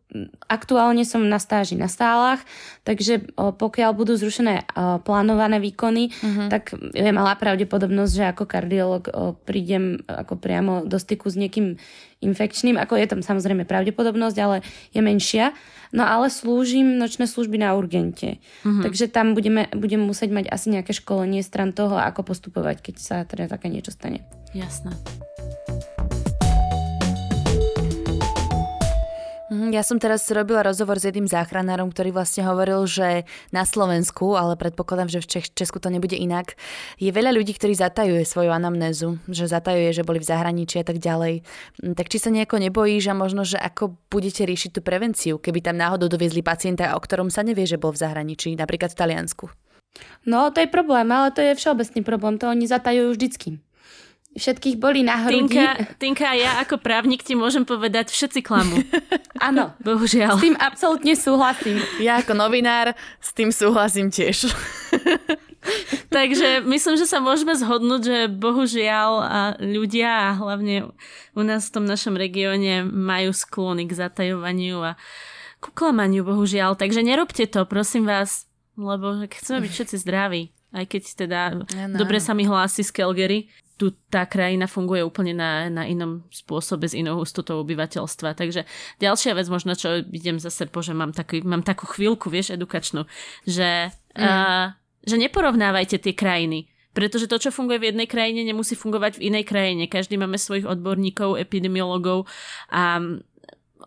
aktuálne 0.52 1.08
som 1.08 1.24
na 1.24 1.40
stáži 1.40 1.80
na 1.80 1.88
stálach, 1.88 2.44
takže 2.84 3.32
o, 3.40 3.56
pokiaľ 3.56 3.96
budú 3.96 4.20
zrušené 4.20 4.68
o, 4.68 5.00
plánované 5.00 5.64
výkony, 5.64 6.12
uh-huh. 6.12 6.52
tak 6.52 6.76
je 6.76 7.12
malá 7.16 7.40
pravdepodobnosť, 7.40 8.12
že 8.12 8.24
ako 8.36 8.44
kardiolog 8.44 9.04
o, 9.08 9.40
prídem 9.48 10.04
ako 10.12 10.36
priamo 10.36 10.84
do 10.84 11.00
styku 11.00 11.32
s 11.32 11.40
niekým 11.40 11.80
infekčným, 12.20 12.76
ako 12.76 13.00
je 13.00 13.08
tam 13.08 13.22
samozrejme 13.24 13.64
pravdepodobnosť, 13.64 14.38
ale 14.44 14.60
je 14.92 15.00
menšia. 15.00 15.56
No 15.96 16.04
ale 16.04 16.28
slúžim 16.28 17.00
nočné 17.00 17.32
služby 17.32 17.56
na 17.56 17.72
urgente. 17.80 18.44
Uh-huh. 18.68 18.84
Takže 18.84 19.08
tam 19.08 19.32
budeme, 19.32 19.72
budeme 19.72 20.04
musieť 20.04 20.36
mať 20.36 20.46
asi 20.52 20.76
nejaké 20.76 20.92
školenie 20.92 21.40
stran 21.40 21.72
toho, 21.72 21.96
ako 21.96 22.28
postupovať, 22.28 22.92
keď 22.92 22.96
sa 23.00 23.18
teda 23.24 23.48
také 23.48 23.72
niečo 23.72 23.96
stane. 23.96 24.28
Jasné. 24.52 24.92
Ja 29.76 29.84
som 29.84 30.00
teraz 30.00 30.24
robila 30.32 30.64
rozhovor 30.64 30.96
s 30.96 31.12
jedným 31.12 31.28
záchranárom, 31.28 31.92
ktorý 31.92 32.16
vlastne 32.16 32.48
hovoril, 32.48 32.88
že 32.88 33.28
na 33.52 33.68
Slovensku, 33.68 34.40
ale 34.40 34.56
predpokladám, 34.56 35.12
že 35.12 35.20
v 35.20 35.52
Česku 35.52 35.84
to 35.84 35.92
nebude 35.92 36.16
inak, 36.16 36.56
je 36.96 37.12
veľa 37.12 37.36
ľudí, 37.36 37.52
ktorí 37.60 37.76
zatajuje 37.76 38.24
svoju 38.24 38.56
anamnézu, 38.56 39.20
že 39.28 39.52
zatajuje, 39.52 39.92
že 39.92 40.08
boli 40.08 40.24
v 40.24 40.30
zahraničí 40.32 40.80
a 40.80 40.88
tak 40.88 41.04
ďalej. 41.04 41.44
Mm, 41.84 41.94
tak 42.00 42.08
či 42.08 42.24
sa 42.24 42.32
nejako 42.32 42.64
nebojíš 42.64 43.12
a 43.12 43.20
možno, 43.20 43.44
že 43.44 43.60
ako 43.60 44.00
budete 44.08 44.48
riešiť 44.48 44.72
tú 44.72 44.80
prevenciu, 44.80 45.36
keby 45.36 45.60
tam 45.60 45.76
náhodou 45.76 46.08
doviezli 46.08 46.40
pacienta, 46.40 46.96
o 46.96 47.04
ktorom 47.04 47.28
sa 47.28 47.44
nevie, 47.44 47.68
že 47.68 47.76
bol 47.76 47.92
v 47.92 48.00
zahraničí, 48.00 48.56
napríklad 48.56 48.96
v 48.96 49.00
Taliansku? 49.04 49.46
No, 50.24 50.52
to 50.52 50.64
je 50.64 50.72
problém, 50.72 51.08
ale 51.12 51.32
to 51.32 51.44
je 51.44 51.56
všeobecný 51.56 52.02
problém. 52.04 52.36
To 52.40 52.52
oni 52.52 52.66
zatajujú 52.68 53.16
vždycky 53.16 53.50
všetkých 54.36 54.76
boli 54.76 55.02
na 55.02 55.26
hrudi. 55.26 55.48
Tinka, 55.48 55.68
Tinka, 55.96 56.30
ja 56.36 56.60
ako 56.60 56.78
právnik 56.84 57.24
ti 57.24 57.34
môžem 57.34 57.64
povedať, 57.64 58.12
všetci 58.12 58.44
klamú. 58.44 58.84
Áno. 59.40 59.72
Bohužiaľ. 59.80 60.36
S 60.36 60.44
tým 60.44 60.56
absolútne 60.60 61.16
súhlasím. 61.16 61.80
Ja 62.04 62.20
ako 62.20 62.36
novinár 62.36 62.94
s 63.24 63.32
tým 63.32 63.50
súhlasím 63.56 64.12
tiež. 64.12 64.52
Takže 66.14 66.62
myslím, 66.62 66.96
že 67.00 67.10
sa 67.10 67.18
môžeme 67.24 67.58
zhodnúť, 67.58 68.02
že 68.06 68.18
bohužiaľ 68.30 69.12
a 69.26 69.40
ľudia 69.58 70.32
a 70.32 70.38
hlavne 70.38 70.94
u 71.34 71.42
nás 71.42 71.72
v 71.72 71.74
tom 71.82 71.86
našom 71.90 72.14
regióne 72.14 72.86
majú 72.86 73.34
sklony 73.34 73.90
k 73.90 73.98
zatajovaniu 73.98 74.84
a 74.84 74.92
ku 75.64 75.74
klamaniu, 75.74 76.22
bohužiaľ. 76.22 76.78
Takže 76.78 77.02
nerobte 77.02 77.50
to, 77.50 77.66
prosím 77.66 78.06
vás, 78.06 78.46
lebo 78.78 79.26
chceme 79.26 79.66
byť 79.66 79.72
všetci 79.74 79.96
zdraví. 80.06 80.54
Aj 80.76 80.84
keď 80.84 81.04
teda 81.16 81.42
ja, 81.72 81.88
no. 81.88 81.96
dobre 81.96 82.20
sa 82.20 82.36
mi 82.36 82.44
hlási 82.44 82.84
z 82.84 82.92
Calgary, 82.92 83.48
tu 83.76 83.92
tá 84.08 84.24
krajina 84.24 84.72
funguje 84.72 85.04
úplne 85.04 85.36
na, 85.36 85.68
na 85.68 85.84
inom 85.84 86.24
spôsobe 86.32 86.88
s 86.88 86.96
inou 86.96 87.20
hustotou 87.20 87.60
obyvateľstva. 87.60 88.36
Takže 88.36 88.64
ďalšia 89.04 89.36
vec 89.36 89.48
možno, 89.52 89.76
čo 89.76 90.00
idem 90.00 90.40
zase 90.40 90.72
po, 90.72 90.80
že 90.80 90.96
mám, 90.96 91.12
taký, 91.12 91.44
mám 91.44 91.64
takú 91.64 91.84
chvíľku, 91.84 92.32
vieš, 92.32 92.56
edukačnú, 92.56 93.04
že, 93.44 93.92
mm. 94.16 94.24
uh, 94.24 94.72
že 95.04 95.16
neporovnávajte 95.20 96.00
tie 96.00 96.16
krajiny. 96.16 96.72
Pretože 96.96 97.28
to, 97.28 97.36
čo 97.36 97.52
funguje 97.52 97.84
v 97.84 97.88
jednej 97.92 98.08
krajine, 98.08 98.48
nemusí 98.48 98.72
fungovať 98.80 99.20
v 99.20 99.28
inej 99.28 99.44
krajine. 99.44 99.92
Každý 99.92 100.16
máme 100.16 100.40
svojich 100.40 100.64
odborníkov, 100.64 101.36
epidemiologov 101.36 102.24
a 102.72 103.04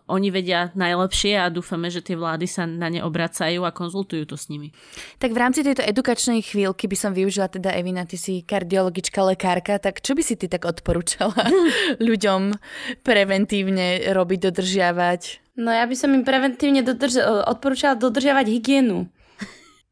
oni 0.09 0.29
vedia 0.29 0.69
najlepšie 0.77 1.37
a 1.37 1.49
dúfame, 1.49 1.89
že 1.89 2.05
tie 2.05 2.17
vlády 2.17 2.45
sa 2.45 2.69
na 2.69 2.89
ne 2.89 3.01
obracajú 3.01 3.65
a 3.65 3.73
konzultujú 3.73 4.29
to 4.29 4.37
s 4.37 4.49
nimi. 4.49 4.69
Tak 5.17 5.33
v 5.33 5.41
rámci 5.41 5.65
tejto 5.65 5.81
edukačnej 5.81 6.45
chvíľky 6.45 6.85
by 6.85 6.97
som 6.97 7.11
využila 7.13 7.49
teda, 7.49 7.73
Evina, 7.73 8.05
ty 8.05 8.17
si 8.17 8.45
kardiologička, 8.45 9.21
lekárka, 9.25 9.81
tak 9.81 10.01
čo 10.01 10.13
by 10.13 10.21
si 10.21 10.37
ty 10.37 10.45
tak 10.45 10.65
odporúčala 10.65 11.37
ľuďom 12.07 12.53
preventívne 13.01 14.13
robiť, 14.13 14.39
dodržiavať? 14.49 15.21
No 15.59 15.75
ja 15.75 15.83
by 15.83 15.95
som 15.97 16.15
im 16.15 16.23
preventívne 16.23 16.85
dodrž- 16.85 17.21
odporúčala 17.49 17.99
dodržiavať 17.99 18.45
hygienu 18.47 19.11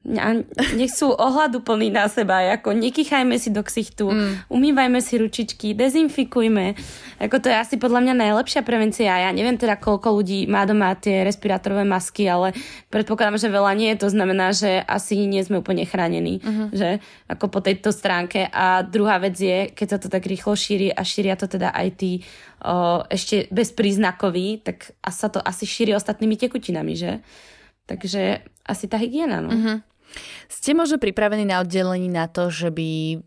nech 0.07 0.95
sú 0.95 1.11
ohľadu 1.11 1.67
plní 1.67 1.91
na 1.91 2.07
seba, 2.07 2.39
ako 2.55 2.71
nekychajme 2.71 3.35
si 3.35 3.51
do 3.51 3.59
ksichtu, 3.59 4.07
mm. 4.07 4.47
umývajme 4.47 5.03
si 5.03 5.19
ručičky, 5.19 5.75
dezinfikujme. 5.75 6.79
Ako 7.19 7.43
to 7.43 7.51
je 7.51 7.55
asi 7.59 7.75
podľa 7.75 8.07
mňa 8.07 8.13
najlepšia 8.15 8.63
prevencia. 8.63 9.27
Ja 9.27 9.35
neviem 9.35 9.59
teda, 9.59 9.75
koľko 9.75 10.15
ľudí 10.15 10.47
má 10.47 10.63
doma 10.63 10.95
tie 10.95 11.27
respirátorové 11.27 11.83
masky, 11.83 12.23
ale 12.23 12.55
predpokladám, 12.87 13.35
že 13.35 13.51
veľa 13.51 13.75
nie. 13.75 13.91
To 13.99 14.07
znamená, 14.07 14.55
že 14.55 14.79
asi 14.79 15.27
nie 15.27 15.43
sme 15.43 15.59
úplne 15.59 15.83
chránení. 15.83 16.39
Mm-hmm. 16.39 16.67
Že? 16.71 16.89
Ako 17.27 17.51
po 17.51 17.59
tejto 17.59 17.91
stránke. 17.91 18.47
A 18.47 18.87
druhá 18.87 19.19
vec 19.19 19.35
je, 19.35 19.75
keď 19.75 19.87
sa 19.91 19.99
to 19.99 20.07
tak 20.07 20.23
rýchlo 20.23 20.55
šíri 20.55 20.87
a 20.87 21.03
šíria 21.03 21.35
to 21.35 21.51
teda 21.51 21.75
aj 21.75 21.87
tí 21.99 22.23
o, 22.63 23.03
ešte 23.11 23.51
bezpríznakoví, 23.51 24.63
tak 24.63 24.95
sa 25.11 25.27
to 25.27 25.43
asi 25.43 25.67
šíri 25.67 25.91
ostatnými 25.91 26.39
tekutinami, 26.39 26.95
že? 26.95 27.19
Takže 27.87 28.43
asi 28.67 28.85
tá 28.87 28.95
hygiena, 28.99 29.43
no. 29.43 29.51
Mm-hmm. 29.51 29.77
Ste 30.47 30.77
možno 30.77 30.97
pripravení 31.01 31.47
na 31.47 31.61
oddelení 31.63 32.11
na 32.11 32.27
to, 32.27 32.51
že 32.51 32.69
by 32.71 33.21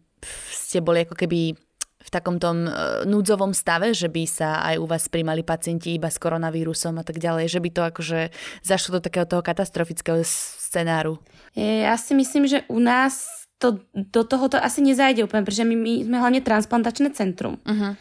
ste 0.53 0.85
boli 0.85 1.05
ako 1.05 1.17
keby 1.17 1.57
v 2.01 2.09
takom 2.09 2.41
tom 2.41 2.65
núdzovom 3.05 3.53
stave, 3.53 3.93
že 3.93 4.09
by 4.09 4.25
sa 4.25 4.65
aj 4.73 4.81
u 4.81 4.87
vás 4.89 5.07
príjmali 5.13 5.45
pacienti 5.45 5.95
iba 5.95 6.09
s 6.09 6.17
koronavírusom 6.17 6.97
a 6.97 7.05
tak 7.05 7.21
ďalej, 7.21 7.53
že 7.53 7.61
by 7.61 7.71
to 7.71 7.83
akože 7.85 8.21
zašlo 8.65 8.99
do 8.99 9.05
takého 9.05 9.29
toho 9.29 9.45
katastrofického 9.45 10.25
scenáru? 10.25 11.21
Ja 11.55 11.95
si 12.01 12.17
myslím, 12.17 12.49
že 12.49 12.65
u 12.73 12.81
nás 12.81 13.45
to, 13.61 13.85
do 13.93 14.25
toho 14.25 14.49
to 14.49 14.57
asi 14.57 14.81
nezajde 14.81 15.29
úplne, 15.29 15.45
pretože 15.45 15.69
my, 15.69 15.77
my 15.77 15.93
sme 16.09 16.17
hlavne 16.17 16.41
transplantačné 16.41 17.13
centrum. 17.13 17.61
Uh-huh. 17.69 17.93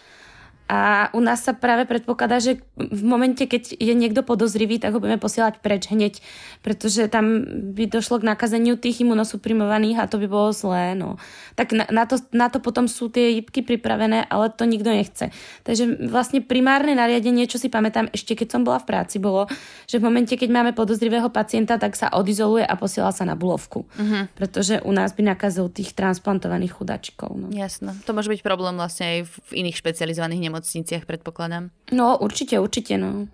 A 0.69 1.09
u 1.17 1.21
nás 1.25 1.41
sa 1.41 1.57
práve 1.57 1.89
predpokladá, 1.89 2.37
že 2.37 2.61
v 2.77 3.01
momente, 3.01 3.41
keď 3.49 3.73
je 3.73 3.93
niekto 3.97 4.21
podozrivý, 4.21 4.77
tak 4.77 4.93
ho 4.93 5.01
budeme 5.01 5.17
posielať 5.17 5.65
preč 5.65 5.89
hneď, 5.89 6.21
pretože 6.61 7.09
tam 7.09 7.41
by 7.73 7.89
došlo 7.89 8.21
k 8.21 8.29
nakazeniu 8.29 8.77
tých 8.77 9.01
imunosuprimovaných 9.01 9.97
a 9.97 10.05
to 10.05 10.21
by 10.21 10.29
bolo 10.29 10.53
zlé. 10.53 10.93
No. 10.93 11.17
Tak 11.57 11.73
na, 11.73 11.89
na, 11.89 12.05
to, 12.05 12.21
na 12.29 12.53
to 12.53 12.61
potom 12.61 12.85
sú 12.85 13.09
tie 13.09 13.41
jibky 13.41 13.65
pripravené, 13.65 14.29
ale 14.29 14.53
to 14.53 14.69
nikto 14.69 14.93
nechce. 14.93 15.33
Takže 15.65 16.05
vlastne 16.05 16.45
primárne 16.45 16.93
nariadenie, 16.93 17.49
čo 17.49 17.57
si 17.57 17.73
pamätám 17.73 18.05
ešte 18.13 18.37
keď 18.37 18.53
som 18.53 18.61
bola 18.61 18.77
v 18.77 18.93
práci, 18.93 19.17
bolo, 19.17 19.49
že 19.89 19.97
v 19.97 20.05
momente, 20.05 20.37
keď 20.37 20.53
máme 20.53 20.71
podozrivého 20.77 21.33
pacienta, 21.33 21.81
tak 21.81 21.97
sa 21.97 22.13
odizoluje 22.13 22.61
a 22.61 22.77
posiela 22.77 23.09
sa 23.09 23.25
na 23.25 23.33
bulovku. 23.33 23.89
Uh-huh. 23.89 24.29
Pretože 24.37 24.85
u 24.85 24.93
nás 24.93 25.17
by 25.17 25.33
nakazil 25.33 25.65
tých 25.73 25.97
transplantovaných 25.97 26.77
chudačkov. 26.77 27.33
No. 27.33 27.47
Jasno. 27.49 27.97
To 28.05 28.13
môže 28.13 28.29
byť 28.29 28.45
problém 28.45 28.77
vlastne 28.77 29.17
aj 29.17 29.19
v 29.49 29.65
iných 29.65 29.81
špecializovaných 29.81 30.45
nemocniciach 30.45 30.58
nemocniciach, 30.59 31.07
predpokladám. 31.07 31.71
No, 31.95 32.19
určite, 32.19 32.59
určite, 32.59 32.99
no. 32.99 33.31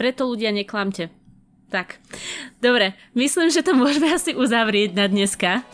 Preto 0.00 0.24
ľudia 0.24 0.50
neklamte. 0.50 1.12
Tak, 1.68 1.98
dobre, 2.62 2.94
myslím, 3.18 3.50
že 3.50 3.66
to 3.66 3.74
môžeme 3.74 4.06
asi 4.08 4.32
uzavrieť 4.32 4.94
na 4.94 5.10
dneska. 5.10 5.66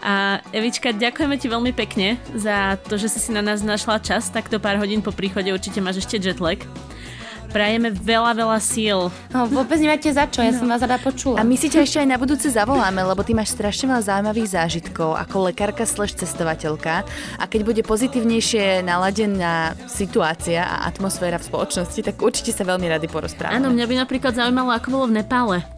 A 0.00 0.38
Evička, 0.54 0.94
ďakujeme 0.94 1.36
ti 1.36 1.50
veľmi 1.50 1.72
pekne 1.74 2.16
za 2.32 2.78
to, 2.86 2.94
že 2.94 3.10
si 3.10 3.18
si 3.18 3.30
na 3.34 3.42
nás 3.42 3.60
našla 3.66 3.98
čas, 3.98 4.30
takto 4.30 4.62
pár 4.62 4.78
hodín 4.78 5.02
po 5.02 5.10
príchode 5.10 5.50
určite 5.50 5.82
máš 5.82 6.06
ešte 6.06 6.22
jetlag. 6.22 6.62
Prajeme 7.48 7.88
veľa, 7.88 8.36
veľa 8.36 8.58
síl. 8.60 9.08
No, 9.32 9.48
vôbec 9.48 9.80
nemáte 9.80 10.12
za 10.12 10.28
čo, 10.28 10.44
ja 10.44 10.52
no. 10.52 10.60
som 10.60 10.68
vás 10.68 10.84
rada 10.84 11.00
počula. 11.00 11.40
A 11.40 11.48
my 11.48 11.56
si 11.56 11.72
ťa 11.72 11.80
ešte 11.80 11.98
aj 12.04 12.08
na 12.12 12.20
budúce 12.20 12.52
zavoláme, 12.52 13.00
lebo 13.00 13.24
ty 13.24 13.32
máš 13.32 13.56
strašne 13.56 13.88
veľa 13.88 14.04
zaujímavých 14.04 14.52
zážitkov 14.52 15.16
ako 15.16 15.48
lekárka 15.48 15.88
slash 15.88 16.12
cestovateľka 16.20 17.08
a 17.40 17.44
keď 17.48 17.60
bude 17.64 17.82
pozitívnejšie 17.88 18.84
naladená 18.84 19.72
situácia 19.88 20.60
a 20.60 20.84
atmosféra 20.92 21.40
v 21.40 21.48
spoločnosti, 21.48 22.00
tak 22.04 22.20
určite 22.20 22.52
sa 22.52 22.68
veľmi 22.68 22.84
rady 22.84 23.08
porozprávame. 23.08 23.56
Áno, 23.56 23.72
mňa 23.72 23.86
by 23.88 23.94
napríklad 24.04 24.36
zaujímalo, 24.36 24.76
ako 24.76 24.88
bolo 24.92 25.04
v 25.08 25.24
Nepále 25.24 25.77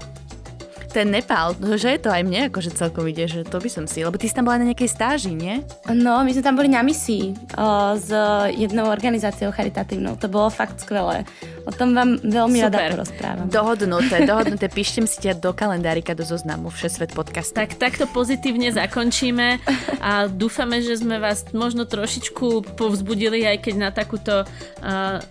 ten 0.90 1.06
Nepál, 1.08 1.54
no, 1.62 1.78
že 1.78 1.94
je 1.94 2.00
to 2.02 2.10
aj 2.10 2.26
mne 2.26 2.50
akože 2.50 2.74
celkom 2.74 3.06
ide, 3.06 3.30
že 3.30 3.46
to 3.46 3.62
by 3.62 3.70
som 3.70 3.86
si, 3.86 4.02
lebo 4.02 4.18
ty 4.18 4.26
si 4.26 4.34
tam 4.34 4.50
bola 4.50 4.58
na 4.58 4.74
nejakej 4.74 4.90
stáži, 4.90 5.32
nie? 5.32 5.62
No, 5.86 6.26
my 6.26 6.30
sme 6.34 6.42
tam 6.42 6.58
boli 6.58 6.66
na 6.66 6.82
misii 6.82 7.38
o, 7.54 7.94
s 7.94 8.10
jednou 8.58 8.90
organizáciou 8.90 9.54
charitatívnou, 9.54 10.18
to 10.18 10.26
bolo 10.26 10.50
fakt 10.50 10.82
skvelé. 10.82 11.22
O 11.64 11.70
tom 11.70 11.94
vám 11.94 12.18
veľmi 12.18 12.58
Super. 12.58 12.74
rada 12.74 12.78
porozprávam. 12.98 13.46
Dohodnuté, 13.46 14.16
dohodnuté, 14.26 14.66
píštem 14.66 15.06
si 15.06 15.22
ťa 15.22 15.38
do 15.38 15.54
kalendárika, 15.54 16.18
do 16.18 16.26
zoznamu 16.26 16.74
Všesvet 16.74 17.14
podcast. 17.14 17.54
Tak 17.54 17.78
takto 17.78 18.10
pozitívne 18.10 18.74
zakončíme 18.74 19.62
a 20.02 20.26
dúfame, 20.26 20.82
že 20.82 20.98
sme 20.98 21.22
vás 21.22 21.46
možno 21.54 21.86
trošičku 21.86 22.74
povzbudili, 22.74 23.46
aj 23.46 23.58
keď 23.62 23.74
na 23.78 23.90
takúto 23.94 24.42
uh, 24.42 25.22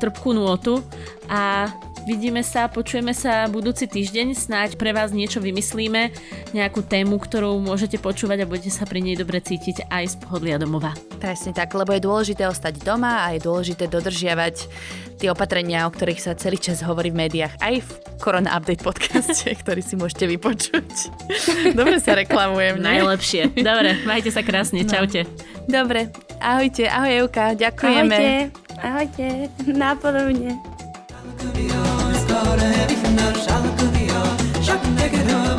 trpkú 0.00 0.36
nôtu 0.36 0.80
a 1.26 1.72
Vidíme 2.06 2.46
sa, 2.46 2.70
počujeme 2.70 3.10
sa 3.10 3.50
budúci 3.50 3.90
týždeň, 3.90 4.38
snáď 4.38 4.78
pre 4.78 4.94
vás 4.94 5.10
niečo 5.10 5.42
vymyslíme, 5.42 6.14
nejakú 6.54 6.86
tému, 6.86 7.18
ktorú 7.18 7.58
môžete 7.58 7.98
počúvať 7.98 8.46
a 8.46 8.48
budete 8.48 8.70
sa 8.70 8.86
pri 8.86 9.02
nej 9.02 9.18
dobre 9.18 9.42
cítiť 9.42 9.90
aj 9.90 10.14
z 10.14 10.14
pohodlia 10.22 10.54
domova. 10.54 10.94
Presne 11.18 11.50
tak, 11.50 11.74
lebo 11.74 11.90
je 11.90 12.06
dôležité 12.06 12.46
ostať 12.46 12.78
doma 12.86 13.26
a 13.26 13.34
je 13.34 13.42
dôležité 13.42 13.90
dodržiavať 13.90 14.70
tie 15.18 15.34
opatrenia, 15.34 15.82
o 15.82 15.90
ktorých 15.90 16.22
sa 16.22 16.38
celý 16.38 16.62
čas 16.62 16.78
hovorí 16.86 17.10
v 17.10 17.26
médiách, 17.26 17.58
aj 17.58 17.82
v 17.82 17.90
Corona 18.22 18.54
Update 18.54 18.86
podcaste, 18.86 19.50
ktorý 19.66 19.82
si 19.82 19.98
môžete 19.98 20.30
vypočuť. 20.30 21.10
Dobre 21.78 21.98
sa 21.98 22.14
reklamujem? 22.14 22.86
Najlepšie. 22.86 23.58
Dobre, 23.66 23.98
majte 24.06 24.30
sa 24.30 24.46
krásne, 24.46 24.86
no. 24.86 24.90
čaute. 24.94 25.26
Dobre, 25.66 26.14
ahojte, 26.38 26.86
ahoj 26.86 27.26
Euka, 27.26 27.58
ďakujeme. 27.58 28.14
Ahojte, 28.14 28.54
ahojte, 28.78 29.26
nápodobne. 29.74 30.75
göre 32.44 32.88
bitmiyor 32.90 33.34
şarkı 33.34 33.98
diyor. 33.98 34.26
Şak 34.66 34.80
ne 35.00 35.08
göre 35.08 35.55